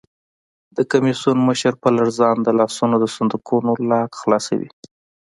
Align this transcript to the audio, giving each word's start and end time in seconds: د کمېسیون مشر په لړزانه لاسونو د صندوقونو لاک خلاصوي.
د 0.75 0.77
کمېسیون 0.91 1.37
مشر 1.49 1.73
په 1.83 1.89
لړزانه 1.97 2.51
لاسونو 2.59 2.95
د 2.99 3.05
صندوقونو 3.15 3.71
لاک 3.91 4.09
خلاصوي. 4.21 4.69